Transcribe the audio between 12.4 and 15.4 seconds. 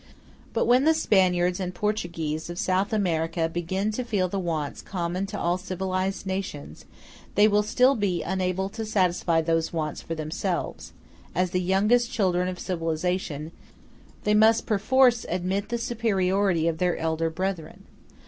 of civilization, they must perforce